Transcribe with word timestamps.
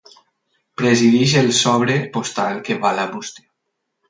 Presideix 0.81 1.35
el 1.41 1.51
sobre 1.57 1.99
postal 2.17 2.59
que 2.71 2.79
va 2.87 2.91
a 2.95 2.97
la 3.03 3.07
bústia. 3.15 3.49